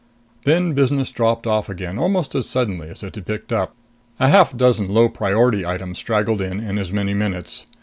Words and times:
Then 0.45 0.73
business 0.73 1.11
dropped 1.11 1.45
off 1.45 1.69
again 1.69 1.99
almost 1.99 2.33
as 2.33 2.49
suddenly 2.49 2.89
as 2.89 3.03
it 3.03 3.13
had 3.13 3.27
picked 3.27 3.53
up. 3.53 3.75
A 4.19 4.29
half 4.29 4.57
dozen 4.57 4.91
low 4.91 5.07
priority 5.09 5.63
items 5.63 5.99
straggled 5.99 6.41
in, 6.41 6.59
in 6.59 6.79
as 6.79 6.91
many 6.91 7.13
minutes. 7.13 7.67